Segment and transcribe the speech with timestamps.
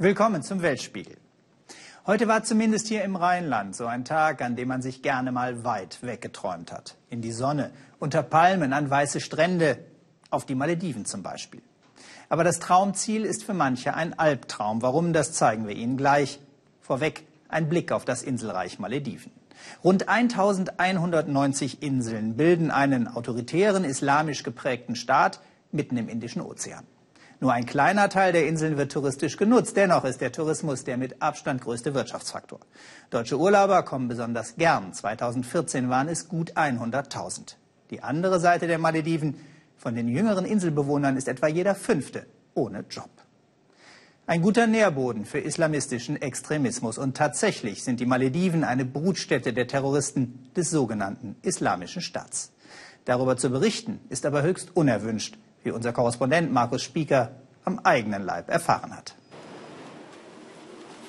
[0.00, 1.16] Willkommen zum Weltspiegel.
[2.06, 5.64] Heute war zumindest hier im Rheinland so ein Tag, an dem man sich gerne mal
[5.64, 6.94] weit weggeträumt hat.
[7.10, 9.78] In die Sonne, unter Palmen, an weiße Strände,
[10.30, 11.62] auf die Malediven zum Beispiel.
[12.28, 14.82] Aber das Traumziel ist für manche ein Albtraum.
[14.82, 16.38] Warum, das zeigen wir Ihnen gleich.
[16.80, 19.32] Vorweg ein Blick auf das Inselreich Malediven.
[19.82, 25.40] Rund 1190 Inseln bilden einen autoritären, islamisch geprägten Staat
[25.72, 26.86] mitten im Indischen Ozean.
[27.40, 29.76] Nur ein kleiner Teil der Inseln wird touristisch genutzt.
[29.76, 32.58] Dennoch ist der Tourismus der mit Abstand größte Wirtschaftsfaktor.
[33.10, 34.92] Deutsche Urlauber kommen besonders gern.
[34.92, 37.54] 2014 waren es gut 100.000.
[37.90, 39.36] Die andere Seite der Malediven,
[39.76, 43.10] von den jüngeren Inselbewohnern ist etwa jeder Fünfte ohne Job.
[44.26, 46.98] Ein guter Nährboden für islamistischen Extremismus.
[46.98, 52.50] Und tatsächlich sind die Malediven eine Brutstätte der Terroristen des sogenannten Islamischen Staats.
[53.04, 57.30] Darüber zu berichten ist aber höchst unerwünscht wie unser Korrespondent Markus Spieker
[57.64, 59.14] am eigenen Leib erfahren hat.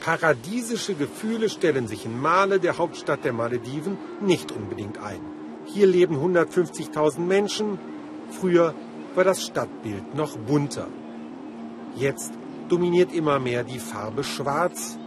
[0.02, 5.22] Paradiesische Gefühle stellen sich in Male, der Hauptstadt der Malediven, nicht unbedingt ein.
[5.66, 7.80] Hier leben 150.000 Menschen.
[8.31, 8.73] Früher
[9.16, 10.88] war das Stadtbild noch bunter.
[11.95, 12.34] Jetzt
[12.67, 14.97] dominiert immer mehr die Farbe Schwarz.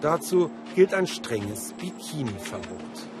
[0.00, 3.13] Dazu gilt ein strenges Bikini-Verbot.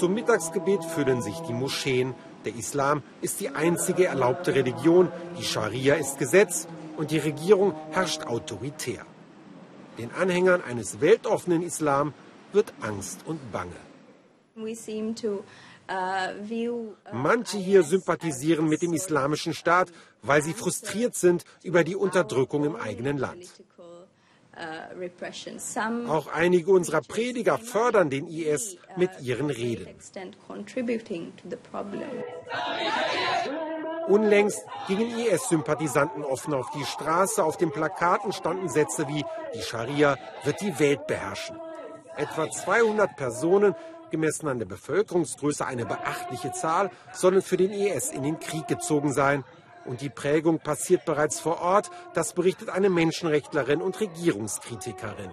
[0.00, 2.14] Zum Mittagsgebet füllen sich die Moscheen.
[2.46, 8.22] Der Islam ist die einzige erlaubte Religion, die Scharia ist Gesetz und die Regierung herrscht
[8.22, 9.04] autoritär.
[9.98, 12.14] Den Anhängern eines weltoffenen Islam
[12.54, 13.76] wird Angst und Bange.
[14.56, 14.64] Uh,
[17.12, 19.92] Manche hier sympathisieren mit dem islamischen Staat,
[20.22, 23.52] weil sie frustriert sind über die Unterdrückung im eigenen Land.
[24.60, 29.86] Uh, Auch einige unserer Prediger fördern den IS uh, mit ihren Reden.
[34.08, 37.42] Unlängst gingen IS-Sympathisanten offen auf die Straße.
[37.42, 39.24] Auf den Plakaten standen Sätze wie
[39.54, 41.56] Die Scharia wird die Welt beherrschen.
[42.16, 43.74] Etwa 200 Personen,
[44.10, 49.12] gemessen an der Bevölkerungsgröße eine beachtliche Zahl, sollen für den IS in den Krieg gezogen
[49.12, 49.44] sein.
[49.90, 55.30] Und die Prägung passiert bereits vor Ort, das berichtet eine Menschenrechtlerin und Regierungskritikerin.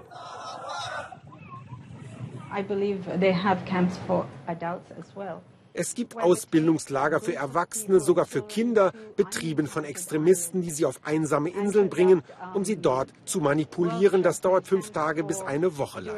[5.73, 11.49] Es gibt Ausbildungslager für Erwachsene, sogar für Kinder, betrieben von Extremisten, die sie auf einsame
[11.51, 12.23] Inseln bringen,
[12.55, 14.23] um sie dort zu manipulieren.
[14.23, 16.15] Das dauert fünf Tage bis eine Woche lang.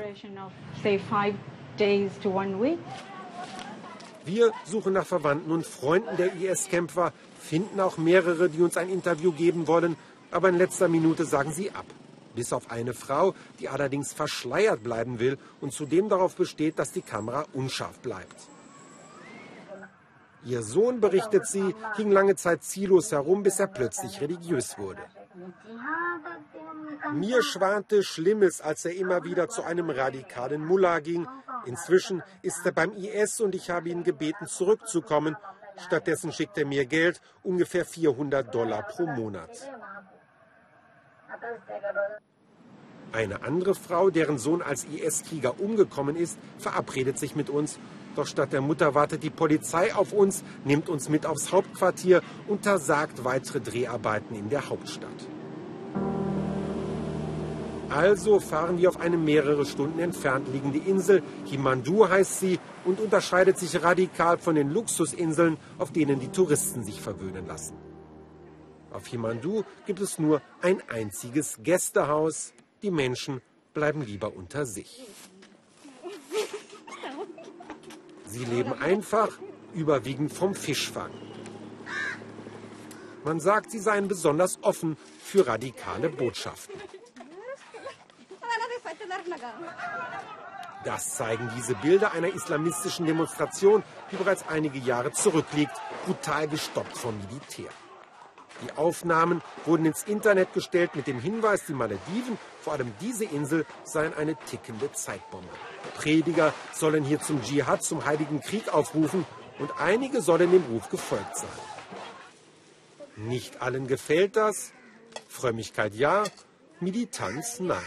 [4.26, 7.14] Wir suchen nach Verwandten und Freunden der IS-Kämpfer,
[7.50, 9.96] finden auch mehrere, die uns ein Interview geben wollen,
[10.30, 11.86] aber in letzter Minute sagen sie ab.
[12.36, 17.02] Bis auf eine Frau, die allerdings verschleiert bleiben will und zudem darauf besteht, dass die
[17.02, 18.36] Kamera unscharf bleibt.
[20.46, 25.02] Ihr Sohn, berichtet sie, hing lange Zeit ziellos herum, bis er plötzlich religiös wurde.
[27.14, 31.28] Mir schwante Schlimmes, als er immer wieder zu einem radikalen Mullah ging.
[31.66, 35.36] Inzwischen ist er beim IS und ich habe ihn gebeten, zurückzukommen.
[35.86, 39.50] Stattdessen schickt er mir Geld, ungefähr 400 Dollar pro Monat.
[43.12, 47.80] Eine andere Frau, deren Sohn als IS-Krieger umgekommen ist, verabredet sich mit uns.
[48.16, 53.24] Doch statt der Mutter wartet die Polizei auf uns, nimmt uns mit aufs Hauptquartier, untersagt
[53.24, 55.28] weitere Dreharbeiten in der Hauptstadt.
[57.90, 61.24] Also fahren wir auf eine mehrere Stunden entfernt liegende Insel.
[61.46, 67.02] Himandu heißt sie und unterscheidet sich radikal von den Luxusinseln, auf denen die Touristen sich
[67.02, 67.76] verwöhnen lassen.
[68.92, 72.54] Auf Himandu gibt es nur ein einziges Gästehaus.
[72.84, 73.42] Die Menschen
[73.74, 75.04] bleiben lieber unter sich.
[78.26, 79.40] Sie leben einfach,
[79.74, 81.12] überwiegend vom Fischfang.
[83.24, 86.76] Man sagt, sie seien besonders offen für radikale Botschaften.
[90.86, 95.74] Das zeigen diese Bilder einer islamistischen Demonstration, die bereits einige Jahre zurückliegt,
[96.06, 97.70] brutal gestoppt vom Militär.
[98.64, 103.66] Die Aufnahmen wurden ins Internet gestellt mit dem Hinweis, die Malediven, vor allem diese Insel,
[103.84, 105.48] seien eine tickende Zeitbombe.
[105.96, 109.26] Prediger sollen hier zum Dschihad, zum Heiligen Krieg aufrufen
[109.60, 111.50] und einige sollen dem Ruf gefolgt sein.
[113.16, 114.72] Nicht allen gefällt das.
[115.28, 116.24] Frömmigkeit ja,
[116.80, 117.78] Militanz nein.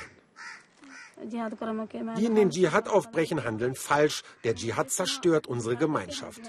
[2.16, 4.22] Die in den Dschihad aufbrechen, handeln falsch.
[4.44, 6.40] Der Dschihad zerstört unsere Gemeinschaft.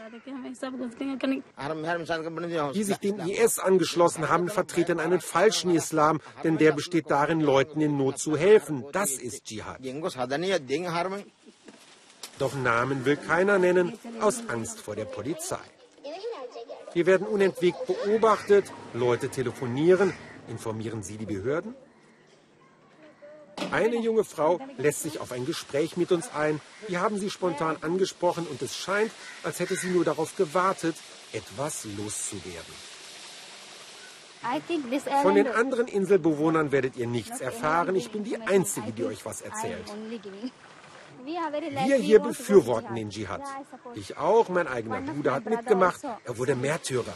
[2.73, 7.81] Die sich dem IS angeschlossen haben, vertreten einen falschen Islam, denn der besteht darin, Leuten
[7.81, 8.85] in Not zu helfen.
[8.91, 9.79] Das ist Dschihad.
[12.39, 15.59] Doch Namen will keiner nennen, aus Angst vor der Polizei.
[16.93, 20.13] Wir werden unentwegt beobachtet, Leute telefonieren.
[20.47, 21.75] Informieren Sie die Behörden?
[23.71, 26.61] Eine junge Frau lässt sich auf ein Gespräch mit uns ein.
[26.87, 29.11] Wir haben sie spontan angesprochen und es scheint,
[29.43, 30.95] als hätte sie nur darauf gewartet,
[31.31, 32.73] etwas loszuwerden.
[35.21, 37.95] Von den anderen Inselbewohnern werdet ihr nichts erfahren.
[37.95, 39.85] Ich bin die Einzige, die euch was erzählt.
[41.25, 43.41] Wir hier befürworten den Dschihad.
[43.95, 46.01] Ich auch, mein eigener Bruder hat mitgemacht.
[46.03, 47.13] Er wurde Märtyrer.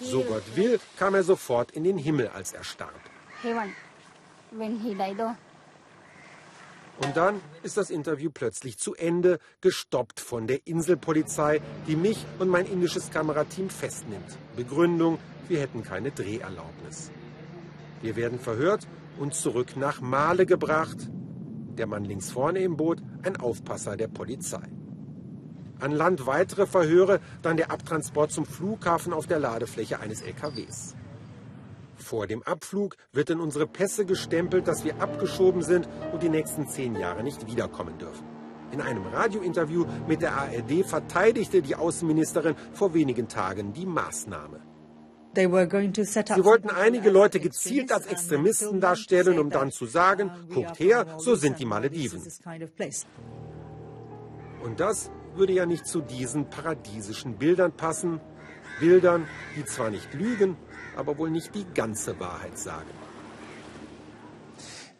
[0.00, 3.00] So Gott will, kam er sofort in den Himmel, als er starb.
[6.98, 12.48] Und dann ist das Interview plötzlich zu Ende, gestoppt von der Inselpolizei, die mich und
[12.48, 14.38] mein indisches Kamerateam festnimmt.
[14.54, 15.18] Begründung,
[15.48, 17.10] wir hätten keine Dreherlaubnis.
[18.00, 18.86] Wir werden verhört
[19.18, 21.10] und zurück nach Male gebracht.
[21.76, 24.62] Der Mann links vorne im Boot, ein Aufpasser der Polizei.
[25.80, 30.94] An Land weitere Verhöre, dann der Abtransport zum Flughafen auf der Ladefläche eines LKWs.
[31.96, 36.68] Vor dem Abflug wird in unsere Pässe gestempelt, dass wir abgeschoben sind und die nächsten
[36.68, 38.24] zehn Jahre nicht wiederkommen dürfen.
[38.72, 44.60] In einem Radiointerview mit der ARD verteidigte die Außenministerin vor wenigen Tagen die Maßnahme.
[45.36, 51.34] Sie wollten einige Leute gezielt als Extremisten darstellen, um dann zu sagen, guckt her, so
[51.34, 52.22] sind die Malediven.
[54.62, 58.20] Und das würde ja nicht zu diesen paradiesischen Bildern passen.
[58.80, 59.26] Bildern,
[59.56, 60.56] die zwar nicht lügen,
[60.96, 62.90] aber wohl nicht die ganze Wahrheit sagen.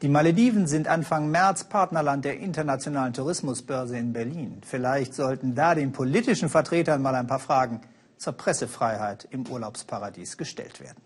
[0.03, 4.61] Die Malediven sind Anfang März Partnerland der Internationalen Tourismusbörse in Berlin.
[4.65, 7.81] Vielleicht sollten da den politischen Vertretern mal ein paar Fragen
[8.19, 11.01] zur Pressefreiheit im Urlaubsparadies gestellt werden.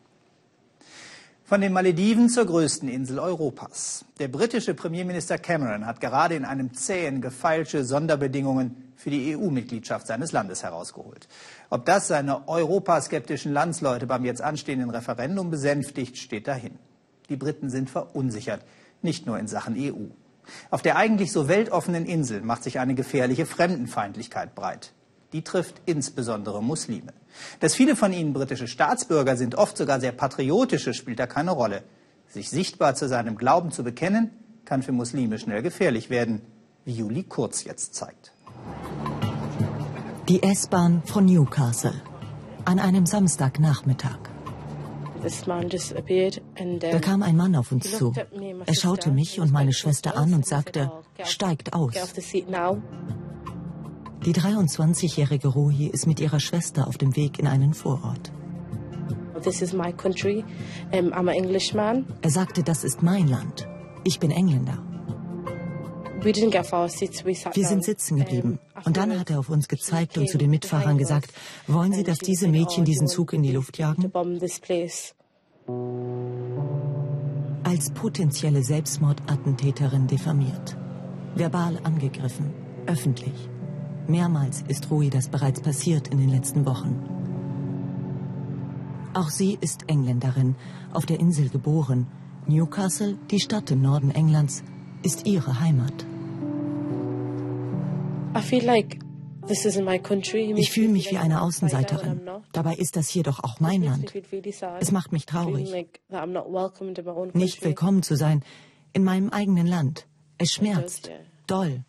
[1.48, 4.04] Von den Malediven zur größten Insel Europas.
[4.18, 10.32] Der britische Premierminister Cameron hat gerade in einem zähen Gefeilsche Sonderbedingungen für die EU-Mitgliedschaft seines
[10.32, 11.26] Landes herausgeholt.
[11.70, 16.78] Ob das seine europaskeptischen Landsleute beim jetzt anstehenden Referendum besänftigt, steht dahin.
[17.30, 18.60] Die Briten sind verunsichert,
[19.00, 20.08] nicht nur in Sachen EU.
[20.68, 24.92] Auf der eigentlich so weltoffenen Insel macht sich eine gefährliche Fremdenfeindlichkeit breit.
[25.32, 27.12] Die trifft insbesondere Muslime.
[27.60, 31.82] Dass viele von ihnen britische Staatsbürger sind, oft sogar sehr patriotische, spielt da keine Rolle.
[32.28, 34.30] Sich sichtbar zu seinem Glauben zu bekennen,
[34.64, 36.42] kann für Muslime schnell gefährlich werden,
[36.84, 38.32] wie Juli Kurz jetzt zeigt.
[40.28, 41.94] Die S-Bahn von Newcastle
[42.64, 44.18] an einem Samstagnachmittag.
[46.80, 48.12] Da kam ein Mann auf uns zu.
[48.66, 50.92] Er schaute mich und meine Schwester an und sagte,
[51.24, 51.94] steigt aus.
[54.24, 58.32] Die 23-jährige Ruhi ist mit ihrer Schwester auf dem Weg in einen Vorort.
[62.22, 63.68] Er sagte, das ist mein Land.
[64.04, 64.78] Ich bin Engländer.
[66.20, 68.58] Wir sind sitzen geblieben.
[68.84, 71.32] Und dann hat er auf uns gezeigt und zu den Mitfahrern gesagt,
[71.68, 74.10] wollen Sie, dass diese Mädchen diesen Zug in die Luft jagen?
[77.62, 80.76] Als potenzielle Selbstmordattentäterin diffamiert.
[81.36, 82.52] Verbal angegriffen.
[82.86, 83.48] Öffentlich.
[84.08, 86.96] Mehrmals ist Rui das bereits passiert in den letzten Wochen.
[89.12, 90.56] Auch sie ist Engländerin,
[90.92, 92.06] auf der Insel geboren.
[92.46, 94.64] Newcastle, die Stadt im Norden Englands,
[95.02, 96.06] ist ihre Heimat.
[100.56, 102.20] Ich fühle mich wie eine Außenseiterin.
[102.52, 104.14] Dabei ist das hier doch auch mein Land.
[104.80, 105.70] Es macht mich traurig.
[107.34, 108.42] Nicht willkommen zu sein
[108.94, 110.06] in meinem eigenen Land.
[110.38, 111.10] Es schmerzt.
[111.46, 111.84] Doll.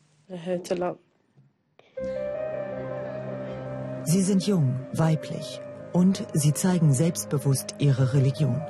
[4.06, 5.62] Sie sind jung, weiblich
[5.94, 8.62] und sie zeigen selbstbewusst ihre Religion.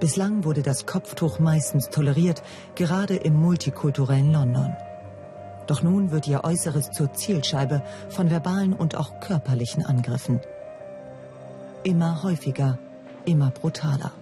[0.00, 2.42] Bislang wurde das Kopftuch meistens toleriert,
[2.74, 4.76] gerade im multikulturellen London.
[5.66, 10.40] Doch nun wird ihr Äußeres zur Zielscheibe von verbalen und auch körperlichen Angriffen.
[11.82, 12.78] Immer häufiger,
[13.24, 14.12] immer brutaler.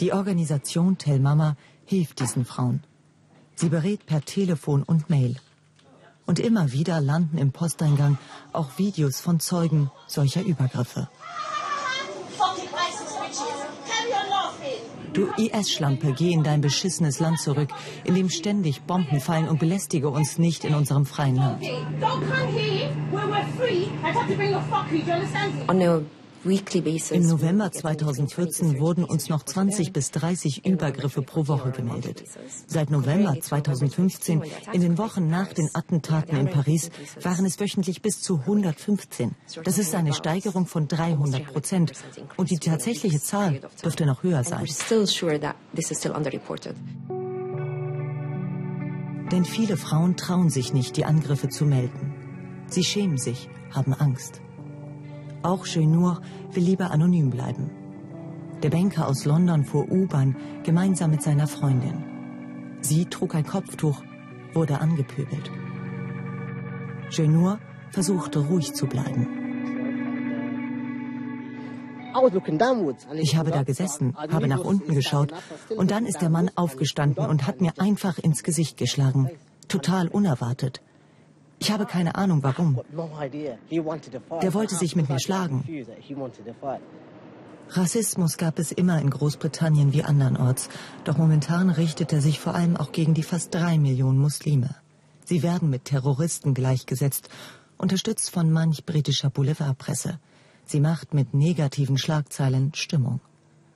[0.00, 2.82] Die Organisation Tell Mama hilft diesen Frauen.
[3.54, 5.36] Sie berät per Telefon und Mail.
[6.28, 8.18] Und immer wieder landen im Posteingang
[8.52, 11.08] auch Videos von Zeugen solcher Übergriffe.
[15.14, 17.70] Du IS-Schlampe, geh in dein beschissenes Land zurück,
[18.04, 21.64] in dem ständig Bomben fallen und belästige uns nicht in unserem freien Land.
[25.66, 25.80] On
[26.44, 32.22] im November 2014 wurden uns noch 20 bis 30 Übergriffe pro Woche gemeldet.
[32.66, 34.42] Seit November 2015,
[34.72, 36.90] in den Wochen nach den Attentaten in Paris,
[37.22, 39.34] waren es wöchentlich bis zu 115.
[39.64, 41.92] Das ist eine Steigerung von 300 Prozent.
[42.36, 44.66] Und die tatsächliche Zahl dürfte noch höher sein.
[49.32, 52.14] Denn viele Frauen trauen sich nicht, die Angriffe zu melden.
[52.68, 54.40] Sie schämen sich, haben Angst.
[55.42, 56.20] Auch Jenur
[56.52, 57.70] will lieber anonym bleiben.
[58.62, 62.04] Der Banker aus London fuhr U-Bahn gemeinsam mit seiner Freundin.
[62.80, 64.02] Sie trug ein Kopftuch,
[64.52, 65.50] wurde angepöbelt.
[67.10, 67.58] Jenur
[67.90, 69.28] versuchte ruhig zu bleiben.
[73.14, 75.32] Ich habe da gesessen, habe nach unten geschaut
[75.76, 79.30] und dann ist der Mann aufgestanden und hat mir einfach ins Gesicht geschlagen.
[79.68, 80.80] Total unerwartet.
[81.60, 82.80] Ich habe keine Ahnung warum.
[84.42, 85.64] Der wollte sich mit mir schlagen.
[87.70, 90.70] Rassismus gab es immer in Großbritannien wie andernorts,
[91.04, 94.74] doch momentan richtet er sich vor allem auch gegen die fast drei Millionen Muslime.
[95.26, 97.28] Sie werden mit Terroristen gleichgesetzt,
[97.76, 100.18] unterstützt von manch britischer Boulevardpresse.
[100.64, 103.20] Sie macht mit negativen Schlagzeilen Stimmung.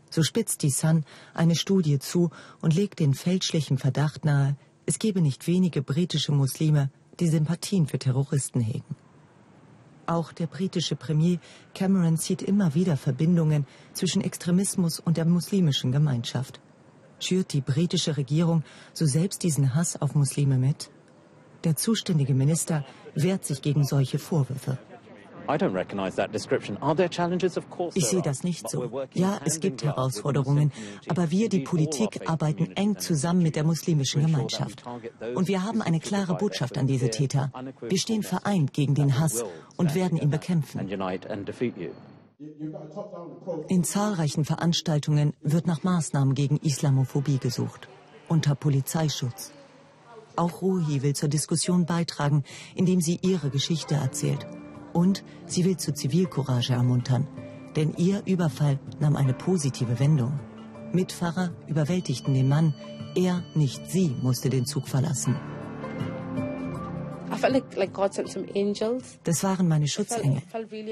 [0.08, 2.30] So spitzt die Sun eine Studie zu
[2.62, 6.90] und legt den fälschlichen Verdacht nahe, es gebe nicht wenige britische Muslime,
[7.21, 8.97] die Sympathien für Terroristen hegen.
[10.07, 11.38] Auch der britische Premier
[11.75, 16.61] Cameron zieht immer wieder Verbindungen zwischen Extremismus und der muslimischen Gemeinschaft.
[17.21, 20.90] Schürt die britische Regierung so selbst diesen Hass auf Muslime mit?
[21.62, 24.78] Der zuständige Minister wehrt sich gegen solche Vorwürfe.
[27.94, 29.02] Ich sehe das nicht so.
[29.14, 30.72] Ja, es gibt Herausforderungen,
[31.08, 34.84] aber wir, die Politik, arbeiten eng zusammen mit der muslimischen Gemeinschaft.
[35.34, 37.50] Und wir haben eine klare Botschaft an diese Täter.
[37.80, 39.44] Wir stehen vereint gegen den Hass
[39.76, 40.88] und werden ihn bekämpfen.
[43.68, 47.88] In zahlreichen Veranstaltungen wird nach Maßnahmen gegen Islamophobie gesucht,
[48.28, 49.52] unter Polizeischutz.
[50.34, 52.42] Auch Ruhi will zur Diskussion beitragen,
[52.75, 54.46] indem sie ihre Geschichte erzählt.
[54.92, 57.26] Und sie will zu Zivilcourage ermuntern.
[57.76, 60.38] Denn ihr Überfall nahm eine positive Wendung.
[60.92, 62.75] Mitfahrer überwältigten den Mann.
[63.14, 65.37] Er, nicht sie, musste den Zug verlassen.
[69.25, 70.42] Das waren meine Schutzengel.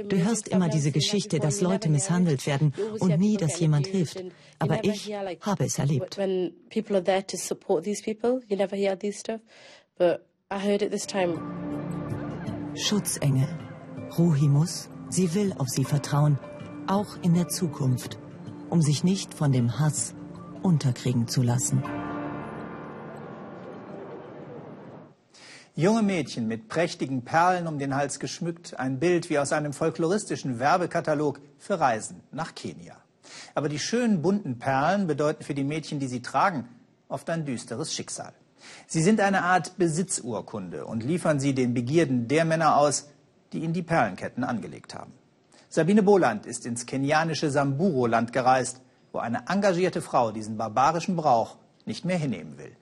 [0.09, 4.25] Du hörst immer diese Geschichte, dass Leute misshandelt werden und nie, dass jemand hilft.
[4.59, 6.19] Aber ich habe es erlebt.
[12.75, 13.70] Schutzengel.
[14.19, 16.39] Ruhi muss, sie will auf sie vertrauen,
[16.89, 18.19] auch in der Zukunft,
[18.69, 20.15] um sich nicht von dem Hass
[20.63, 21.83] unterkriegen zu lassen.
[25.77, 30.59] Junge Mädchen mit prächtigen Perlen um den Hals geschmückt, ein Bild wie aus einem folkloristischen
[30.59, 32.97] Werbekatalog für Reisen nach Kenia.
[33.55, 36.69] Aber die schönen bunten Perlen bedeuten für die Mädchen, die sie tragen,
[37.09, 38.33] oft ein düsteres Schicksal.
[38.89, 43.09] Sie sind eine Art Besitzurkunde und liefern sie den Begierden der Männer aus,
[43.53, 45.13] die ihnen die Perlenketten angelegt haben.
[45.69, 48.81] Sabine Boland ist ins kenianische Samburo-Land gereist,
[49.13, 52.77] wo eine engagierte Frau diesen barbarischen Brauch nicht mehr hinnehmen will.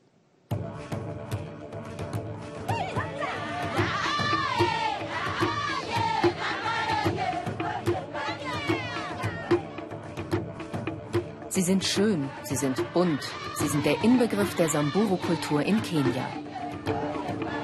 [11.50, 13.26] Sie sind schön, sie sind bunt,
[13.58, 16.26] sie sind der Inbegriff der Samburu-Kultur in Kenia.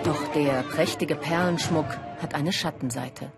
[0.03, 1.87] Doch der prächtige Perlenschmuck
[2.25, 3.31] hat eine Schattenseite.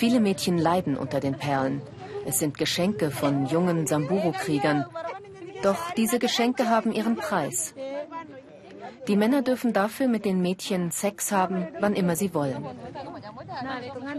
[0.00, 1.82] Viele Mädchen leiden unter den Perlen.
[2.24, 4.86] Es sind Geschenke von jungen Samburu-Kriegern.
[5.62, 7.74] Doch diese Geschenke haben ihren Preis.
[9.08, 12.64] Die Männer dürfen dafür mit den Mädchen Sex haben, wann immer sie wollen.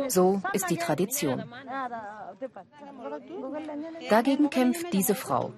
[0.07, 1.43] So ist die Tradition.
[4.09, 5.53] Dagegen kämpft diese Frau.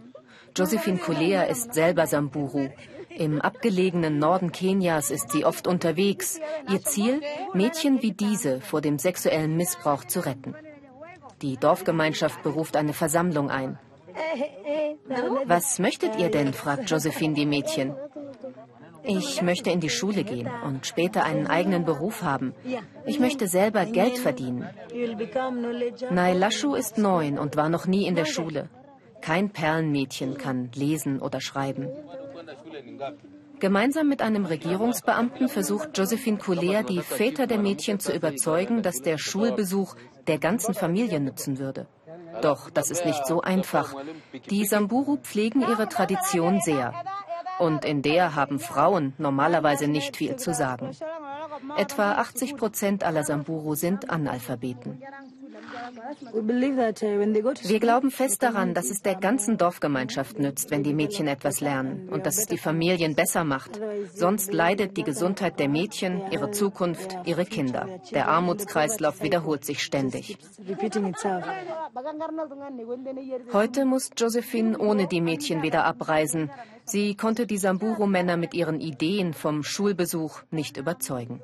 [0.55, 2.69] Josephine Kulea ist selber Samburu.
[3.19, 6.39] Im abgelegenen Norden Kenias ist sie oft unterwegs.
[6.71, 7.19] Ihr Ziel,
[7.53, 10.55] Mädchen wie diese vor dem sexuellen Missbrauch zu retten.
[11.41, 13.77] Die Dorfgemeinschaft beruft eine Versammlung ein.
[15.45, 16.53] Was möchtet ihr denn?
[16.53, 17.93] fragt Josephine die Mädchen.
[19.03, 22.53] Ich möchte in die Schule gehen und später einen eigenen Beruf haben.
[23.05, 24.65] Ich möchte selber Geld verdienen.
[26.09, 28.69] Nailashu ist neun und war noch nie in der Schule.
[29.19, 31.89] Kein Perlenmädchen kann lesen oder schreiben.
[33.59, 39.17] Gemeinsam mit einem Regierungsbeamten versucht Josephine Kulea, die Väter der Mädchen zu überzeugen, dass der
[39.17, 39.95] Schulbesuch
[40.27, 41.87] der ganzen Familie nützen würde.
[42.41, 43.95] Doch das ist nicht so einfach.
[44.49, 46.93] Die Samburu pflegen ihre Tradition sehr.
[47.59, 50.91] Und in der haben Frauen normalerweise nicht viel zu sagen.
[51.75, 55.01] Etwa 80 Prozent aller Samburu sind Analphabeten.
[57.63, 62.09] Wir glauben fest daran, dass es der ganzen Dorfgemeinschaft nützt, wenn die Mädchen etwas lernen
[62.09, 63.79] und dass es die Familien besser macht.
[64.13, 67.87] Sonst leidet die Gesundheit der Mädchen, ihre Zukunft, ihre Kinder.
[68.11, 70.37] Der Armutskreislauf wiederholt sich ständig.
[73.53, 76.49] Heute muss Josephine ohne die Mädchen wieder abreisen.
[76.85, 81.41] Sie konnte die Samburu-Männer mit ihren Ideen vom Schulbesuch nicht überzeugen.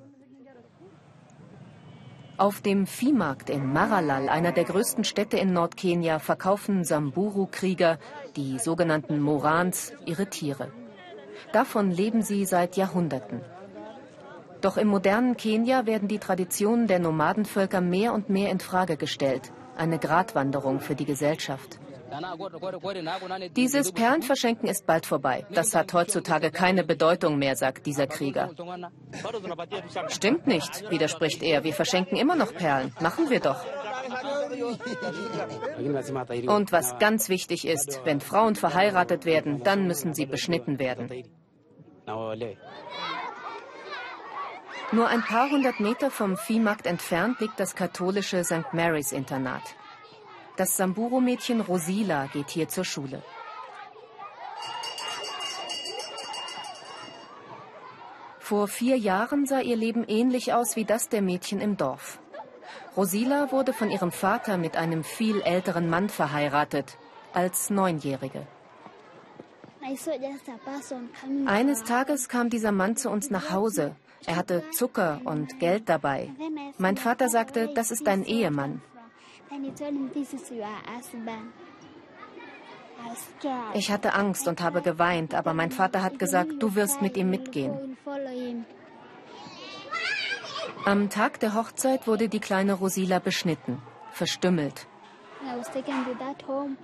[2.38, 7.98] Auf dem Viehmarkt in Maralal, einer der größten Städte in Nordkenia, verkaufen Samburu-Krieger,
[8.36, 10.70] die sogenannten Morans, ihre Tiere.
[11.54, 13.40] Davon leben sie seit Jahrhunderten.
[14.60, 19.54] Doch im modernen Kenia werden die Traditionen der Nomadenvölker mehr und mehr in Frage gestellt.
[19.78, 21.80] Eine Gratwanderung für die Gesellschaft.
[23.56, 25.46] Dieses Perlenverschenken ist bald vorbei.
[25.52, 28.52] Das hat heutzutage keine Bedeutung mehr, sagt dieser Krieger.
[30.10, 31.64] Stimmt nicht, widerspricht er.
[31.64, 32.94] Wir verschenken immer noch Perlen.
[33.00, 33.64] Machen wir doch.
[36.48, 41.10] Und was ganz wichtig ist, wenn Frauen verheiratet werden, dann müssen sie beschnitten werden.
[44.92, 48.72] Nur ein paar hundert Meter vom Viehmarkt entfernt liegt das katholische St.
[48.74, 49.64] Mary's Internat.
[50.58, 53.22] Das Samburu-Mädchen Rosila geht hier zur Schule.
[58.40, 62.20] Vor vier Jahren sah ihr Leben ähnlich aus wie das der Mädchen im Dorf.
[62.96, 66.98] Rosila wurde von ihrem Vater mit einem viel älteren Mann verheiratet,
[67.34, 68.48] als Neunjährige.
[71.46, 73.96] Eines Tages kam dieser Mann zu uns nach Hause.
[74.26, 76.32] Er hatte Zucker und Geld dabei.
[76.78, 78.82] Mein Vater sagte, das ist dein Ehemann.
[83.74, 87.30] Ich hatte Angst und habe geweint, aber mein Vater hat gesagt, du wirst mit ihm
[87.30, 87.98] mitgehen.
[90.86, 94.88] Am Tag der Hochzeit wurde die kleine Rosila beschnitten, verstümmelt.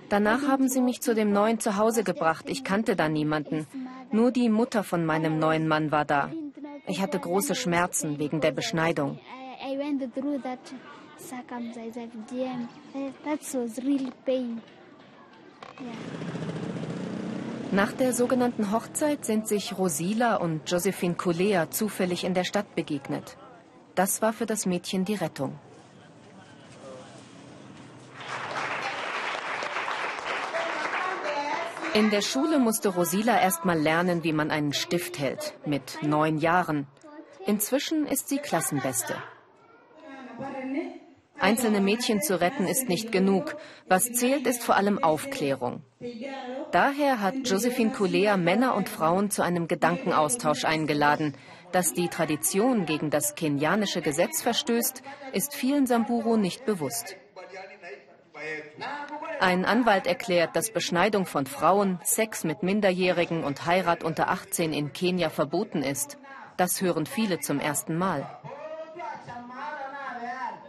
[0.08, 2.44] Danach haben sie mich zu dem neuen Zuhause gebracht.
[2.48, 3.66] Ich kannte da niemanden.
[4.12, 6.30] Nur die Mutter von meinem neuen Mann war da.
[6.86, 9.18] Ich hatte große Schmerzen wegen der Beschneidung
[11.22, 12.68] circumcised FGM.
[13.24, 14.60] That was real pain.
[15.80, 16.32] Yeah.
[17.72, 23.38] Nach der sogenannten Hochzeit sind sich Rosila und Josephine Kulea zufällig in der Stadt begegnet.
[23.94, 25.58] Das war für das Mädchen die Rettung.
[31.94, 36.36] In der Schule musste Rosila erst mal lernen, wie man einen Stift hält, mit neun
[36.36, 36.86] Jahren.
[37.46, 39.14] Inzwischen ist sie Klassenbeste.
[41.42, 43.56] Einzelne Mädchen zu retten ist nicht genug.
[43.88, 45.82] Was zählt, ist vor allem Aufklärung.
[46.70, 51.34] Daher hat Josephine Kulea Männer und Frauen zu einem Gedankenaustausch eingeladen.
[51.72, 55.02] Dass die Tradition gegen das kenianische Gesetz verstößt,
[55.32, 57.16] ist vielen Samburu nicht bewusst.
[59.40, 64.92] Ein Anwalt erklärt, dass Beschneidung von Frauen, Sex mit Minderjährigen und Heirat unter 18 in
[64.92, 66.18] Kenia verboten ist.
[66.56, 68.28] Das hören viele zum ersten Mal.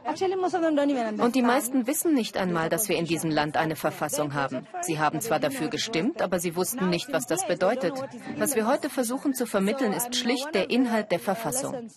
[0.05, 4.67] Und die meisten wissen nicht einmal, dass wir in diesem Land eine Verfassung haben.
[4.81, 7.93] Sie haben zwar dafür gestimmt, aber sie wussten nicht, was das bedeutet.
[8.37, 11.89] Was wir heute versuchen zu vermitteln, ist schlicht der Inhalt der Verfassung.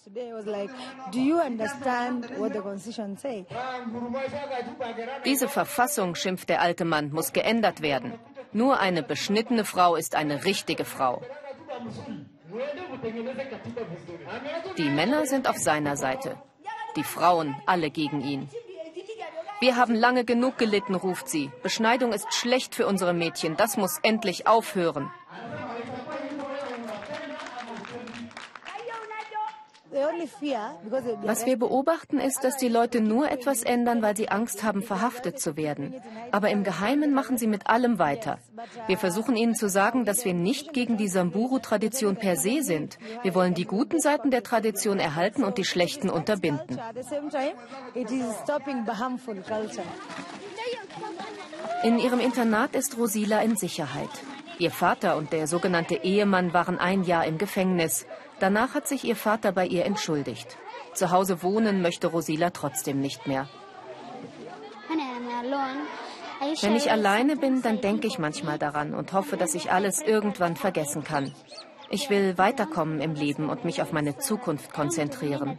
[5.25, 8.13] Diese Verfassung, schimpft der alte Mann, muss geändert werden.
[8.53, 11.23] Nur eine beschnittene Frau ist eine richtige Frau.
[14.79, 16.37] Die Männer sind auf seiner Seite
[16.97, 18.49] die Frauen alle gegen ihn.
[19.61, 21.51] Wir haben lange genug gelitten, ruft sie.
[21.63, 23.57] Beschneidung ist schlecht für unsere Mädchen.
[23.57, 25.11] Das muss endlich aufhören.
[31.23, 35.41] Was wir beobachten, ist, dass die Leute nur etwas ändern, weil sie Angst haben, verhaftet
[35.41, 35.95] zu werden.
[36.33, 38.39] Aber im Geheimen machen sie mit allem weiter.
[38.87, 42.99] Wir versuchen ihnen zu sagen, dass wir nicht gegen die Samburu-Tradition per se sind.
[43.23, 46.79] Wir wollen die guten Seiten der Tradition erhalten und die schlechten unterbinden.
[51.83, 54.11] In ihrem Internat ist Rosila in Sicherheit.
[54.59, 58.07] Ihr Vater und der sogenannte Ehemann waren ein Jahr im Gefängnis.
[58.39, 60.57] Danach hat sich ihr Vater bei ihr entschuldigt.
[60.93, 63.49] Zu Hause wohnen möchte Rosila trotzdem nicht mehr.
[66.61, 70.57] Wenn ich alleine bin, dann denke ich manchmal daran und hoffe, dass ich alles irgendwann
[70.57, 71.35] vergessen kann.
[71.89, 75.59] Ich will weiterkommen im Leben und mich auf meine Zukunft konzentrieren.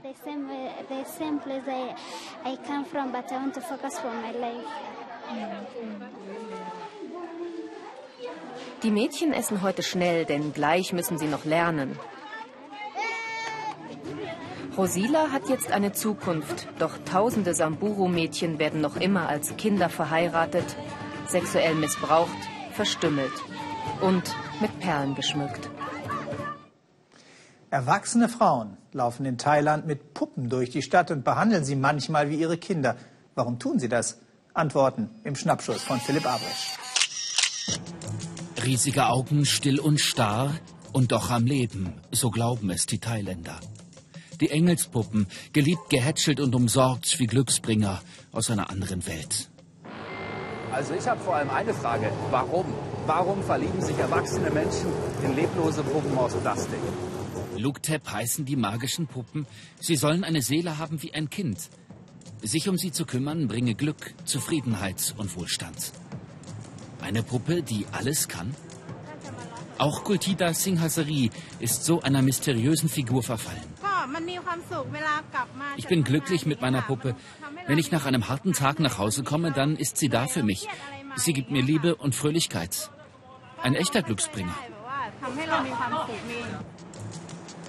[8.84, 11.98] Die Mädchen essen heute schnell, denn gleich müssen sie noch lernen.
[14.78, 20.66] Rosila hat jetzt eine Zukunft, doch tausende Samburu-Mädchen werden noch immer als Kinder verheiratet,
[21.28, 22.38] sexuell missbraucht,
[22.74, 23.32] verstümmelt
[24.02, 24.22] und
[24.62, 25.72] mit Perlen geschmückt.
[27.72, 32.36] Erwachsene Frauen laufen in Thailand mit Puppen durch die Stadt und behandeln sie manchmal wie
[32.36, 32.98] ihre Kinder.
[33.34, 34.20] Warum tun sie das?
[34.54, 36.78] Antworten im Schnappschuss von Philipp Abrech.
[38.63, 40.54] Riesige Augen, still und starr
[40.94, 43.60] und doch am Leben, so glauben es die Thailänder.
[44.39, 49.50] Die Engelspuppen, geliebt, gehätschelt und umsorgt wie Glücksbringer aus einer anderen Welt.
[50.71, 52.12] Also ich habe vor allem eine Frage.
[52.30, 52.65] Warum?
[53.08, 54.91] Warum verlieben sich erwachsene Menschen
[55.23, 56.80] in leblose Puppen aus Plastik?
[57.56, 59.47] Luktep heißen die magischen Puppen.
[59.80, 61.69] Sie sollen eine Seele haben wie ein Kind.
[62.43, 65.93] Sich um sie zu kümmern, bringe Glück, Zufriedenheit und Wohlstand.
[67.02, 68.54] Eine Puppe, die alles kann?
[69.78, 73.62] Auch Kultida Singhasari ist so einer mysteriösen Figur verfallen.
[75.78, 77.16] Ich bin glücklich mit meiner Puppe.
[77.68, 80.68] Wenn ich nach einem harten Tag nach Hause komme, dann ist sie da für mich.
[81.16, 82.90] Sie gibt mir Liebe und Fröhlichkeit.
[83.62, 84.56] Ein echter Glücksbringer.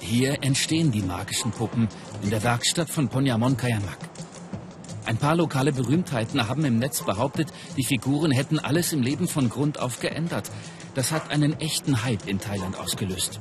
[0.01, 1.89] Hier entstehen die magischen Puppen
[2.23, 3.99] in der Werkstatt von Ponyamon Kayamak.
[5.07, 9.49] Ein paar lokale Berühmtheiten haben im Netz behauptet, die Figuren hätten alles im Leben von
[9.49, 10.51] Grund auf geändert.
[10.99, 13.39] Das hat einen echten Hype in Thailand ausgelöst.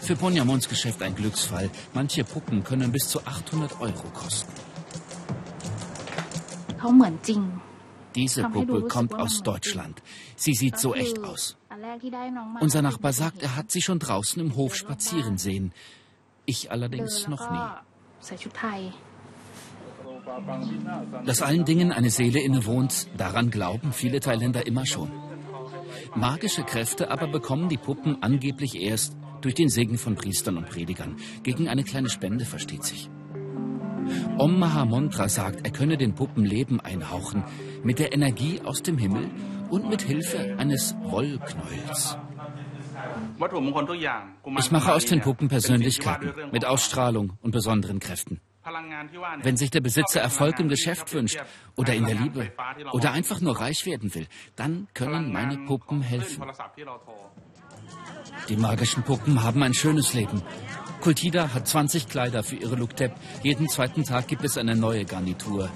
[0.00, 1.68] Für Ponyamons Geschäft ein Glücksfall.
[1.92, 4.50] Manche Puppen können bis zu 800 Euro kosten.
[8.14, 10.00] Diese Puppe kommt aus Deutschland.
[10.34, 11.58] Sie sieht so echt aus.
[12.60, 15.74] Unser Nachbar sagt, er hat sie schon draußen im Hof spazieren sehen.
[16.46, 17.68] Ich allerdings noch nie.
[21.26, 25.10] Dass allen Dingen eine Seele innewohnt, daran glauben viele Thailänder immer schon.
[26.14, 31.16] Magische Kräfte aber bekommen die Puppen angeblich erst durch den Segen von Priestern und Predigern.
[31.42, 33.10] Gegen eine kleine Spende versteht sich.
[34.36, 37.44] Om Mahamontra sagt, er könne den Puppen Leben einhauchen
[37.82, 39.30] mit der Energie aus dem Himmel
[39.70, 42.18] und mit Hilfe eines Wollknäuels.
[44.58, 48.40] Ich mache aus den Puppen Persönlichkeiten mit Ausstrahlung und besonderen Kräften.
[49.42, 51.38] Wenn sich der Besitzer Erfolg im Geschäft wünscht
[51.76, 52.52] oder in der Liebe
[52.92, 56.44] oder einfach nur reich werden will, dann können meine Puppen helfen.
[58.48, 60.42] Die magischen Puppen haben ein schönes Leben.
[61.00, 63.12] Kultida hat 20 Kleider für ihre Luktep.
[63.42, 65.68] Jeden zweiten Tag gibt es eine neue Garnitur.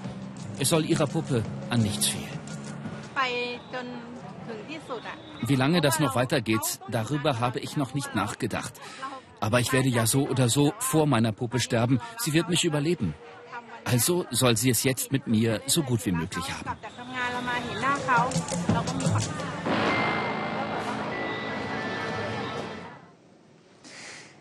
[0.59, 2.39] Es soll ihrer Puppe an nichts fehlen.
[5.47, 8.73] Wie lange das noch weitergeht, darüber habe ich noch nicht nachgedacht.
[9.41, 12.01] Aber ich werde ja so oder so vor meiner Puppe sterben.
[12.19, 13.15] Sie wird mich überleben.
[13.85, 16.77] Also soll sie es jetzt mit mir so gut wie möglich haben.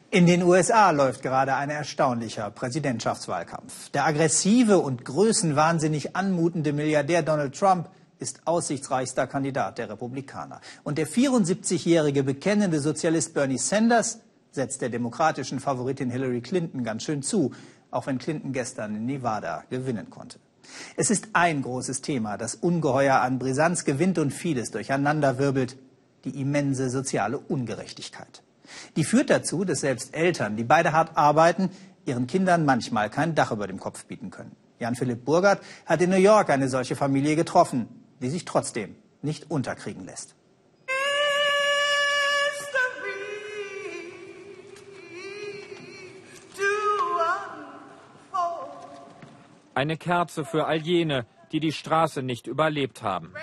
[0.10, 3.90] In den USA läuft gerade ein erstaunlicher Präsidentschaftswahlkampf.
[3.90, 10.62] Der aggressive und größenwahnsinnig anmutende Milliardär Donald Trump ist aussichtsreichster Kandidat der Republikaner.
[10.84, 14.22] Und der 74-jährige bekennende Sozialist Bernie Sanders
[14.56, 17.52] setzt der demokratischen Favoritin Hillary Clinton ganz schön zu,
[17.92, 20.40] auch wenn Clinton gestern in Nevada gewinnen konnte.
[20.96, 25.78] Es ist ein großes Thema, das ungeheuer an Brisanz gewinnt und vieles durcheinanderwirbelt,
[26.24, 28.42] die immense soziale Ungerechtigkeit.
[28.96, 31.70] Die führt dazu, dass selbst Eltern, die beide hart arbeiten,
[32.06, 34.56] ihren Kindern manchmal kein Dach über dem Kopf bieten können.
[34.80, 37.88] Jan-Philipp Burgert hat in New York eine solche Familie getroffen,
[38.22, 40.36] die sich trotzdem nicht unterkriegen lässt.
[49.76, 53.34] Eine Kerze für all jene, die die Straße nicht überlebt haben.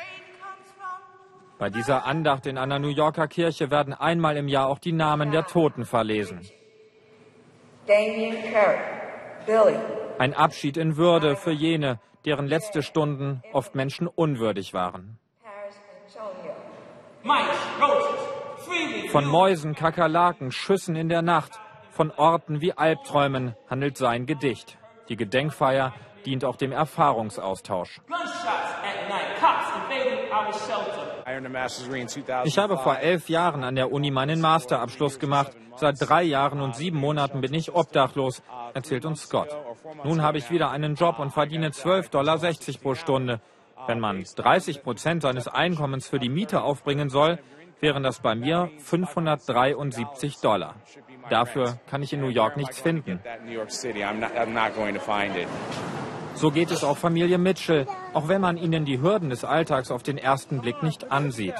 [1.58, 5.30] Bei dieser Andacht in einer New Yorker Kirche werden einmal im Jahr auch die Namen
[5.30, 6.40] der Toten verlesen.
[10.18, 15.18] Ein Abschied in Würde für jene, deren letzte Stunden oft menschenunwürdig waren.
[19.10, 24.78] Von Mäusen, Kakerlaken, Schüssen in der Nacht, von Orten wie Albträumen handelt sein Gedicht.
[25.08, 25.92] Die Gedenkfeier
[26.26, 28.00] dient auch dem Erfahrungsaustausch.
[32.44, 35.52] Ich habe vor elf Jahren an der Uni meinen Masterabschluss gemacht.
[35.76, 38.42] Seit drei Jahren und sieben Monaten bin ich obdachlos,
[38.74, 39.48] erzählt uns Scott.
[40.04, 42.38] Nun habe ich wieder einen Job und verdiene 12,60 Dollar
[42.82, 43.40] pro Stunde.
[43.86, 47.38] Wenn man 30 Prozent seines Einkommens für die Miete aufbringen soll,
[47.80, 50.76] wären das bei mir 573 Dollar.
[51.28, 53.20] Dafür kann ich in New York nichts finden.
[56.42, 60.02] So geht es auch Familie Mitchell, auch wenn man ihnen die Hürden des Alltags auf
[60.02, 61.54] den ersten Blick nicht ansieht.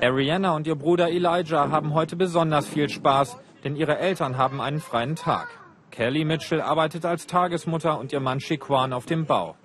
[0.00, 4.78] Ariana und ihr Bruder Elijah haben heute besonders viel Spaß, denn ihre Eltern haben einen
[4.78, 5.48] freien Tag.
[5.90, 9.56] Kelly Mitchell arbeitet als Tagesmutter und ihr Mann Chiquan auf dem Bau.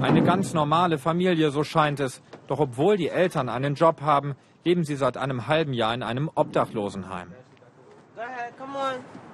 [0.00, 2.20] Eine ganz normale Familie, so scheint es.
[2.48, 6.28] Doch obwohl die Eltern einen Job haben, leben sie seit einem halben Jahr in einem
[6.34, 7.32] Obdachlosenheim.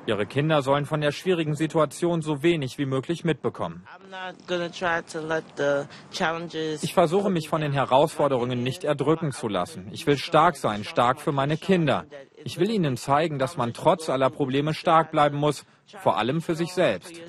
[0.06, 3.86] Ihre Kinder sollen von der schwierigen Situation so wenig wie möglich mitbekommen.
[6.82, 9.88] Ich versuche mich von den Herausforderungen nicht erdrücken zu lassen.
[9.92, 12.06] Ich will stark sein, stark für meine Kinder.
[12.44, 15.64] Ich will ihnen zeigen, dass man trotz aller Probleme stark bleiben muss,
[15.98, 17.20] vor allem für sich selbst.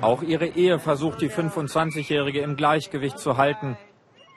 [0.00, 3.76] Auch ihre Ehe versucht die 25-Jährige im Gleichgewicht zu halten.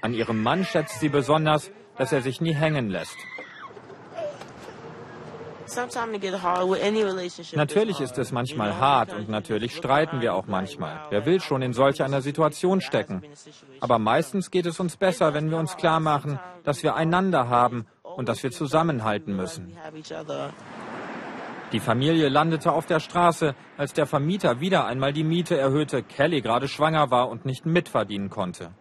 [0.01, 3.17] An ihrem Mann schätzt sie besonders, dass er sich nie hängen lässt.
[7.53, 11.01] Natürlich ist es manchmal hart und natürlich streiten wir auch manchmal.
[11.09, 13.23] Wer will schon in solch einer Situation stecken?
[13.79, 17.87] Aber meistens geht es uns besser, wenn wir uns klar machen, dass wir einander haben
[18.03, 19.75] und dass wir zusammenhalten müssen.
[21.71, 26.41] Die Familie landete auf der Straße, als der Vermieter wieder einmal die Miete erhöhte, Kelly
[26.41, 28.71] gerade schwanger war und nicht mitverdienen konnte.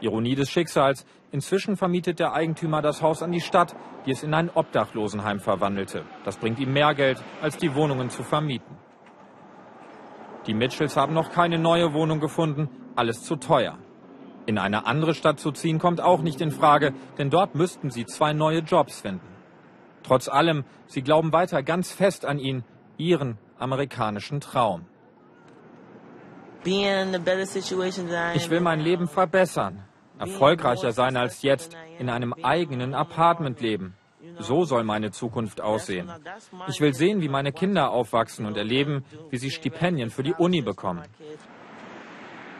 [0.00, 3.74] Ironie des Schicksals, inzwischen vermietet der Eigentümer das Haus an die Stadt,
[4.06, 6.04] die es in ein Obdachlosenheim verwandelte.
[6.24, 8.76] Das bringt ihm mehr Geld, als die Wohnungen zu vermieten.
[10.46, 13.78] Die Mitchells haben noch keine neue Wohnung gefunden, alles zu teuer.
[14.46, 18.04] In eine andere Stadt zu ziehen kommt auch nicht in Frage, denn dort müssten sie
[18.04, 19.26] zwei neue Jobs finden.
[20.02, 22.62] Trotz allem, sie glauben weiter ganz fest an ihn,
[22.98, 24.84] ihren amerikanischen Traum.
[26.66, 29.82] Ich will mein Leben verbessern,
[30.18, 33.94] erfolgreicher sein als jetzt, in einem eigenen Apartment leben.
[34.38, 36.10] So soll meine Zukunft aussehen.
[36.68, 40.62] Ich will sehen, wie meine Kinder aufwachsen und erleben, wie sie Stipendien für die Uni
[40.62, 41.04] bekommen.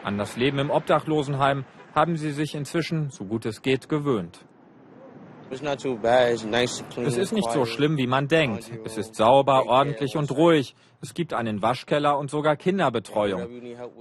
[0.03, 4.45] An das Leben im Obdachlosenheim haben sie sich inzwischen, so gut es geht, gewöhnt.
[5.51, 8.71] Es ist nicht so schlimm, wie man denkt.
[8.83, 10.75] Es ist sauber, ordentlich und ruhig.
[11.01, 13.47] Es gibt einen Waschkeller und sogar Kinderbetreuung.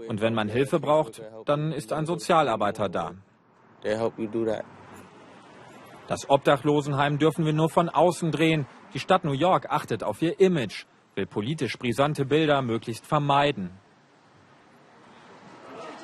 [0.08, 3.12] Und wenn man Hilfe braucht, dann ist ein Sozialarbeiter da.
[6.06, 8.66] Das Obdachlosenheim dürfen wir nur von außen drehen.
[8.94, 13.70] Die Stadt New York achtet auf ihr Image, will politisch brisante Bilder möglichst vermeiden.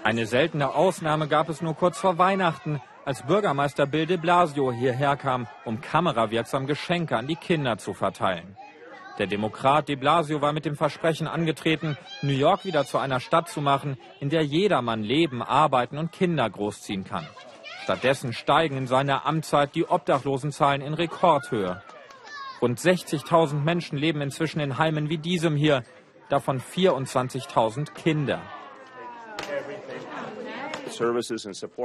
[0.03, 5.17] Eine seltene Ausnahme gab es nur kurz vor Weihnachten als Bürgermeister Bill de Blasio hierher
[5.17, 8.57] kam, um kamerawirksam Geschenke an die Kinder zu verteilen.
[9.19, 13.49] Der Demokrat de Blasio war mit dem Versprechen angetreten, New York wieder zu einer Stadt
[13.49, 17.27] zu machen, in der jedermann leben, arbeiten und Kinder großziehen kann.
[17.83, 21.83] Stattdessen steigen in seiner Amtszeit die Obdachlosenzahlen in Rekordhöhe.
[22.63, 25.83] Rund 60.000 Menschen leben inzwischen in Heimen wie diesem hier,
[26.29, 28.41] davon 24.000 Kinder.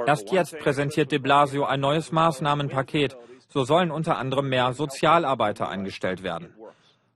[0.06, 3.18] Erst jetzt präsentiert de Blasio ein neues Maßnahmenpaket.
[3.50, 6.54] So sollen unter anderem mehr Sozialarbeiter eingestellt werden.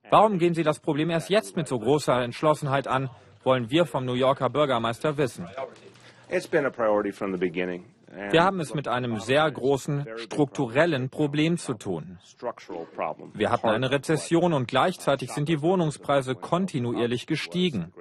[0.10, 3.10] Warum gehen Sie das Problem erst jetzt mit so großer Entschlossenheit an,
[3.44, 5.48] wollen wir vom New Yorker Bürgermeister wissen.
[8.32, 12.18] Wir haben es mit einem sehr großen strukturellen Problem zu tun.
[13.34, 17.94] Wir hatten eine Rezession und gleichzeitig sind die Wohnungspreise kontinuierlich gestiegen.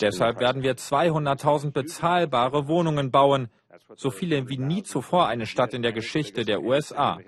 [0.00, 3.48] Deshalb werden wir 200.000 bezahlbare Wohnungen bauen,
[3.94, 7.18] so viele wie nie zuvor eine Stadt in der Geschichte der USA.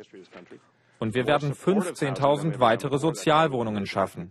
[0.99, 4.31] Und wir werden 15.000 weitere Sozialwohnungen schaffen.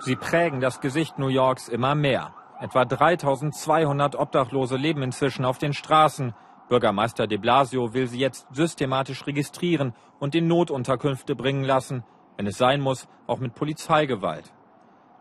[0.00, 2.34] Sie prägen das Gesicht New Yorks immer mehr.
[2.60, 6.34] Etwa 3200 Obdachlose leben inzwischen auf den Straßen.
[6.68, 12.04] Bürgermeister de Blasio will sie jetzt systematisch registrieren und in Notunterkünfte bringen lassen,
[12.36, 14.52] wenn es sein muss, auch mit Polizeigewalt.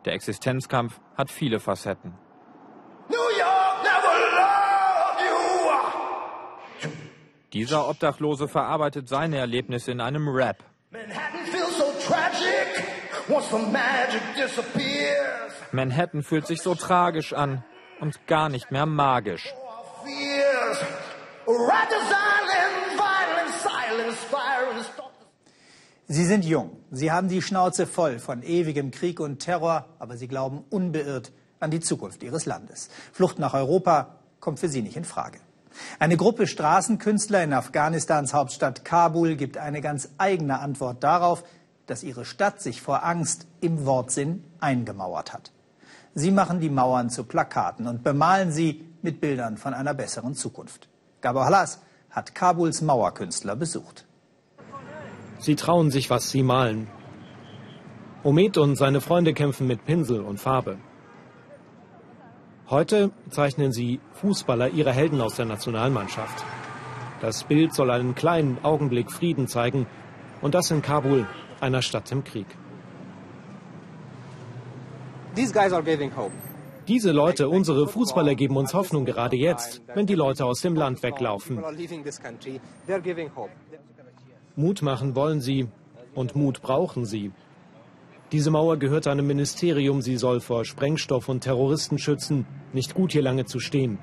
[0.03, 2.13] Der Existenzkampf hat viele Facetten.
[7.53, 10.63] Dieser Obdachlose verarbeitet seine Erlebnisse in einem Rap.
[10.91, 12.83] Manhattan feels so tragic
[13.29, 15.58] once the magic disappears.
[15.71, 17.63] Manhattan fühlt sich so tragisch an
[17.99, 19.53] und gar nicht mehr magisch.
[26.07, 30.27] Sie sind jung, sie haben die Schnauze voll von ewigem Krieg und Terror, aber sie
[30.27, 32.89] glauben unbeirrt an die Zukunft ihres Landes.
[33.13, 35.39] Flucht nach Europa kommt für sie nicht in Frage.
[35.99, 41.43] Eine Gruppe Straßenkünstler in Afghanistans Hauptstadt Kabul gibt eine ganz eigene Antwort darauf,
[41.85, 45.51] dass ihre Stadt sich vor Angst im Wortsinn eingemauert hat.
[46.15, 50.89] Sie machen die Mauern zu Plakaten und bemalen sie mit Bildern von einer besseren Zukunft.
[51.21, 54.05] Gabor Halas hat Kabuls Mauerkünstler besucht.
[55.39, 56.87] Sie trauen sich, was sie malen.
[58.23, 60.77] Omed und seine Freunde kämpfen mit Pinsel und Farbe.
[62.69, 66.43] Heute zeichnen sie Fußballer ihre Helden aus der Nationalmannschaft.
[67.21, 69.87] Das Bild soll einen kleinen Augenblick Frieden zeigen
[70.41, 71.25] und das in Kabul,
[71.61, 72.47] einer Stadt im Krieg.
[76.87, 81.03] Diese Leute, unsere Fußballer geben uns Hoffnung gerade jetzt, wenn die Leute aus dem Land
[81.03, 81.63] weglaufen.
[84.55, 85.67] Mut machen wollen sie
[86.15, 87.31] und Mut brauchen sie.
[88.31, 92.45] Diese Mauer gehört einem Ministerium, sie soll vor Sprengstoff und Terroristen schützen.
[92.73, 93.97] Nicht gut, hier lange zu stehen.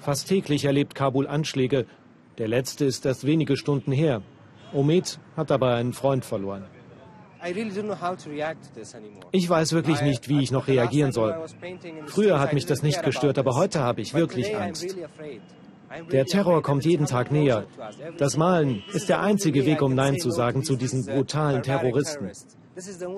[0.00, 1.86] Fast täglich erlebt Kabul Anschläge.
[2.38, 4.22] Der letzte ist erst wenige Stunden her.
[4.72, 6.64] Omed hat aber einen Freund verloren.
[9.32, 11.36] Ich weiß wirklich nicht, wie ich noch reagieren soll.
[12.06, 14.96] Früher hat mich das nicht gestört, aber heute habe ich wirklich Angst.
[16.10, 17.66] Der Terror kommt jeden Tag näher.
[18.18, 22.30] Das Malen ist der einzige Weg, um Nein zu sagen zu diesen brutalen Terroristen.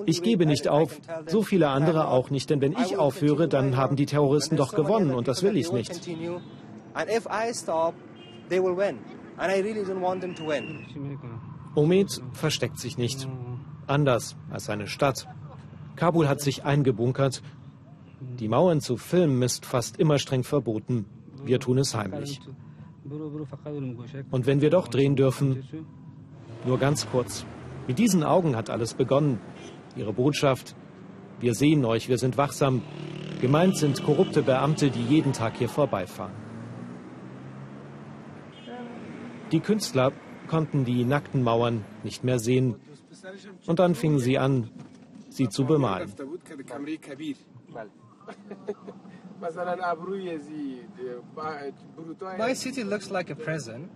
[0.05, 3.97] Ich gebe nicht auf, so viele andere auch nicht, denn wenn ich aufhöre, dann haben
[3.97, 6.07] die Terroristen doch gewonnen und das will ich nicht.
[11.75, 13.29] Omed versteckt sich nicht.
[13.87, 15.29] Anders als seine Stadt.
[15.94, 17.42] Kabul hat sich eingebunkert.
[18.38, 21.07] Die Mauern zu filmen ist fast immer streng verboten.
[21.44, 22.40] Wir tun es heimlich.
[24.31, 25.62] Und wenn wir doch drehen dürfen,
[26.64, 27.46] nur ganz kurz.
[27.87, 29.38] Mit diesen Augen hat alles begonnen.
[29.94, 30.75] Ihre Botschaft,
[31.38, 32.83] wir sehen euch, wir sind wachsam.
[33.40, 36.33] Gemeint sind korrupte Beamte, die jeden Tag hier vorbeifahren.
[39.53, 40.12] Die Künstler
[40.49, 42.77] konnten die nackten Mauern nicht mehr sehen.
[43.66, 44.70] Und dann fingen sie an,
[45.29, 46.12] sie zu bemalen.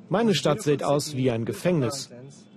[0.09, 2.11] Meine Stadt sieht aus wie ein Gefängnis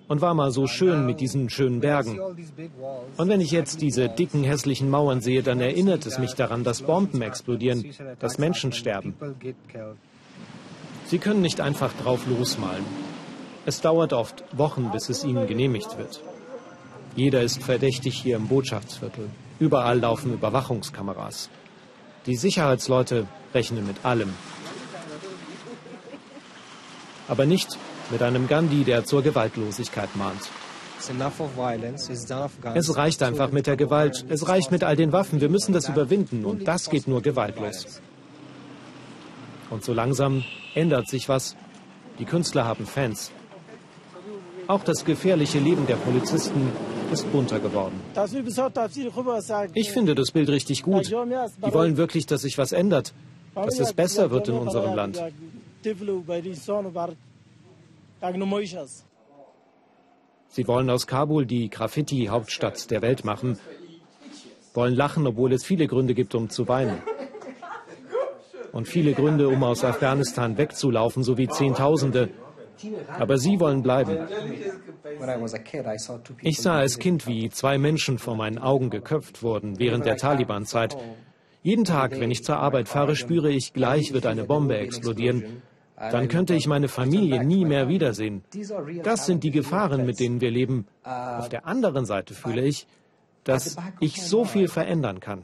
[0.08, 2.19] und war mal so schön mit diesen schönen Bergen.
[2.19, 6.82] Und wenn ich jetzt diese dicken, hässlichen Mauern sehe, dann erinnert es mich daran, dass
[6.82, 7.86] Bomben explodieren,
[8.19, 9.15] dass Menschen sterben.
[11.06, 12.84] Sie können nicht einfach drauf losmalen.
[13.65, 16.21] Es dauert oft Wochen, bis es ihnen genehmigt wird.
[17.15, 19.30] Jeder ist verdächtig hier im Botschaftsviertel.
[19.60, 21.49] Überall laufen Überwachungskameras.
[22.26, 24.34] Die Sicherheitsleute rechnen mit allem.
[27.28, 27.78] Aber nicht
[28.10, 30.49] mit einem Gandhi, der zur Gewaltlosigkeit mahnt.
[32.76, 34.26] Es reicht einfach mit der Gewalt.
[34.30, 35.41] Es reicht mit all den Waffen.
[35.41, 36.45] Wir müssen das überwinden.
[36.45, 38.02] Und das geht nur gewaltlos.
[39.69, 40.43] Und so langsam
[40.76, 41.56] ändert sich was.
[42.19, 43.32] Die Künstler haben Fans.
[44.67, 46.71] Auch das gefährliche Leben der Polizisten
[47.13, 47.99] ist bunter geworden.
[49.73, 51.08] Ich finde das Bild richtig gut.
[51.08, 53.13] Die wollen wirklich, dass sich was ändert,
[53.56, 55.21] dass es besser wird in unserem Land.
[60.56, 63.58] Sie wollen aus Kabul die Graffiti-Hauptstadt der Welt machen,
[64.73, 67.02] wollen lachen, obwohl es viele Gründe gibt, um zu weinen.
[68.71, 72.30] Und viele Gründe, um aus Afghanistan wegzulaufen, sowie Zehntausende.
[73.19, 74.17] Aber sie wollen bleiben.
[76.41, 80.98] Ich sah als Kind, wie zwei Menschen vor meinen Augen geköpft wurden während der Taliban-Zeit.
[81.62, 85.62] Jeden Tag, wenn ich zur Arbeit fahre, spüre ich, gleich wird eine Bombe explodieren.
[85.96, 88.43] Dann könnte ich meine Familie nie mehr wiedersehen.
[89.04, 90.88] Das sind die Gefahren, mit denen wir leben.
[91.04, 92.88] Auf der anderen Seite fühle ich,
[93.43, 95.43] dass ich so viel verändern kann.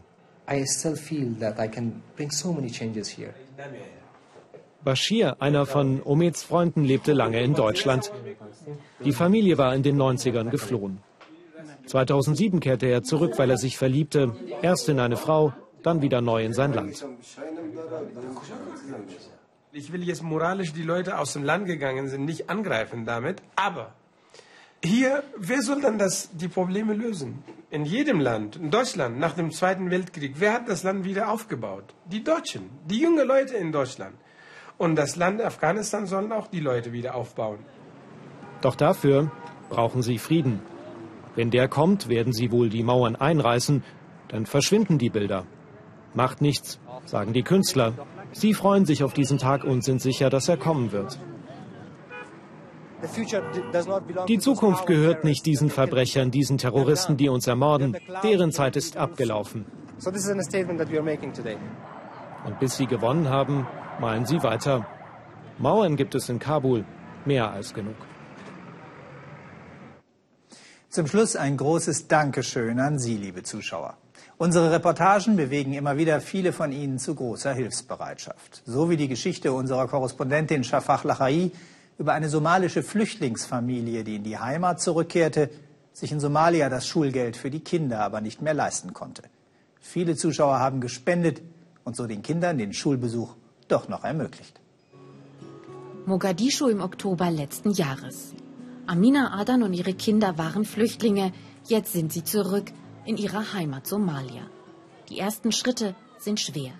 [4.83, 8.11] Bashir, einer von Omeds Freunden, lebte lange in Deutschland.
[9.03, 10.99] Die Familie war in den 90ern geflohen.
[11.85, 16.43] 2007 kehrte er zurück, weil er sich verliebte, erst in eine Frau, dann wieder neu
[16.43, 17.05] in sein Land.
[19.71, 23.93] Ich will jetzt moralisch die Leute aus dem Land gegangen sind nicht angreifen damit, aber
[24.83, 27.43] hier, wer soll dann das, die Probleme lösen?
[27.69, 31.93] In jedem Land, in Deutschland, nach dem Zweiten Weltkrieg, wer hat das Land wieder aufgebaut?
[32.05, 34.15] Die Deutschen, die jungen Leute in Deutschland.
[34.79, 37.59] Und das Land Afghanistan sollen auch die Leute wieder aufbauen.
[38.61, 39.31] Doch dafür
[39.69, 40.61] brauchen sie Frieden.
[41.35, 43.83] Wenn der kommt, werden sie wohl die Mauern einreißen,
[44.29, 45.45] dann verschwinden die Bilder.
[46.15, 47.93] Macht nichts, sagen die Künstler,
[48.31, 51.19] Sie freuen sich auf diesen Tag und sind sicher, dass er kommen wird.
[54.27, 57.97] Die Zukunft gehört nicht diesen Verbrechern, diesen Terroristen, die uns ermorden.
[58.23, 59.65] Deren Zeit ist abgelaufen.
[62.45, 63.67] Und bis sie gewonnen haben,
[63.99, 64.85] malen sie weiter.
[65.57, 66.85] Mauern gibt es in Kabul
[67.25, 67.95] mehr als genug.
[70.89, 73.97] Zum Schluss ein großes Dankeschön an Sie, liebe Zuschauer.
[74.37, 78.63] Unsere Reportagen bewegen immer wieder viele von Ihnen zu großer Hilfsbereitschaft.
[78.65, 81.51] So wie die Geschichte unserer Korrespondentin Shafak Lachai
[81.97, 85.49] über eine somalische Flüchtlingsfamilie, die in die Heimat zurückkehrte,
[85.91, 89.23] sich in Somalia das Schulgeld für die Kinder aber nicht mehr leisten konnte.
[89.81, 91.41] Viele Zuschauer haben gespendet
[91.83, 93.35] und so den Kindern den Schulbesuch
[93.71, 94.59] doch noch ermöglicht.
[96.05, 98.33] Mogadischu im Oktober letzten Jahres.
[98.87, 101.31] Amina Adan und ihre Kinder waren Flüchtlinge.
[101.65, 102.71] Jetzt sind sie zurück
[103.05, 104.43] in ihrer Heimat Somalia.
[105.09, 106.73] Die ersten Schritte sind schwer.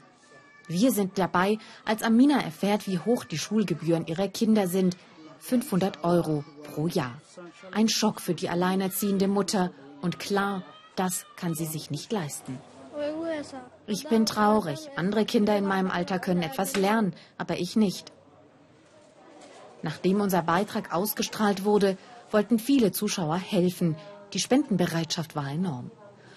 [0.67, 4.97] Wir sind dabei, als Amina erfährt, wie hoch die Schulgebühren ihrer Kinder sind.
[5.39, 7.19] 500 Euro pro Jahr.
[7.71, 9.71] Ein Schock für die alleinerziehende Mutter.
[10.01, 10.63] Und klar,
[10.95, 12.59] das kann sie sich nicht leisten.
[13.87, 14.89] Ich bin traurig.
[14.95, 18.11] Andere Kinder in meinem Alter können etwas lernen, aber ich nicht.
[19.81, 21.97] Nachdem unser Beitrag ausgestrahlt wurde,
[22.31, 23.95] wollten viele Zuschauer helfen.
[24.33, 25.89] Die Spendenbereitschaft war enorm.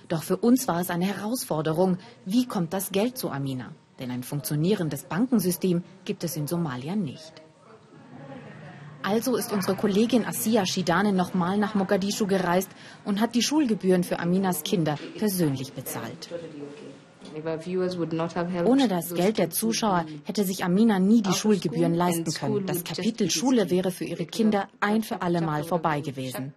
[0.09, 1.99] Doch für uns war es eine Herausforderung.
[2.25, 3.73] Wie kommt das Geld zu Amina?
[3.99, 7.42] Denn ein funktionierendes Bankensystem gibt es in Somalia nicht.
[9.03, 12.71] Also ist unsere Kollegin Asia Shidane nochmal nach Mogadischu gereist
[13.05, 16.29] und hat die Schulgebühren für Aminas Kinder persönlich bezahlt.
[18.65, 22.67] Ohne das Geld der Zuschauer hätte sich Amina nie die Schulgebühren leisten können.
[22.67, 26.53] Das Kapitel Schule wäre für ihre Kinder ein für alle Mal vorbei gewesen.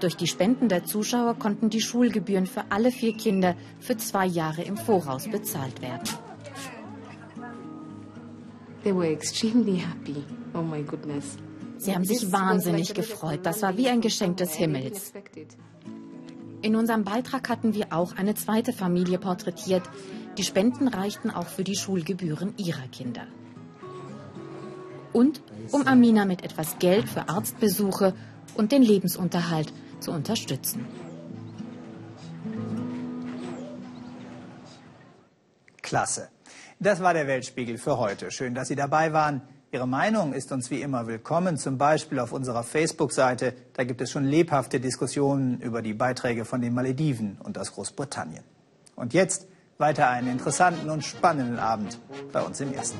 [0.00, 4.62] Durch die Spenden der Zuschauer konnten die Schulgebühren für alle vier Kinder für zwei Jahre
[4.62, 6.08] im Voraus bezahlt werden.
[10.52, 10.64] Oh
[11.78, 13.40] Sie haben sich wahnsinnig gefreut.
[13.42, 15.12] Das war wie ein Geschenk des Himmels.
[16.62, 19.82] In unserem Beitrag hatten wir auch eine zweite Familie porträtiert.
[20.38, 23.26] Die Spenden reichten auch für die Schulgebühren ihrer Kinder.
[25.12, 28.14] Und um Amina mit etwas Geld für Arztbesuche
[28.54, 30.86] und den Lebensunterhalt zu unterstützen.
[35.82, 36.28] Klasse.
[36.80, 38.30] Das war der Weltspiegel für heute.
[38.30, 39.42] Schön, dass Sie dabei waren.
[39.70, 43.54] Ihre Meinung ist uns wie immer willkommen, zum Beispiel auf unserer Facebook-Seite.
[43.74, 48.44] Da gibt es schon lebhafte Diskussionen über die Beiträge von den Malediven und aus Großbritannien.
[48.96, 49.46] Und jetzt
[49.78, 51.98] weiter einen interessanten und spannenden Abend
[52.32, 52.98] bei uns im Ersten.